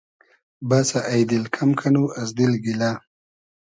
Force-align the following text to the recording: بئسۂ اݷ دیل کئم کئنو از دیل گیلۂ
بئسۂ 0.67 0.99
اݷ 1.11 1.21
دیل 1.29 1.45
کئم 1.53 1.69
کئنو 1.79 2.03
از 2.19 2.29
دیل 2.37 2.53
گیلۂ 2.63 2.91